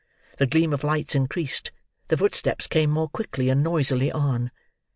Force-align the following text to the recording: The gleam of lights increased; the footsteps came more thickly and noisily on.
The 0.39 0.47
gleam 0.47 0.73
of 0.73 0.83
lights 0.83 1.13
increased; 1.13 1.71
the 2.07 2.17
footsteps 2.17 2.65
came 2.65 2.89
more 2.89 3.11
thickly 3.15 3.49
and 3.49 3.63
noisily 3.63 4.11
on. 4.11 4.49